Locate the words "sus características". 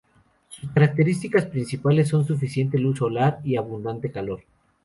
0.49-1.45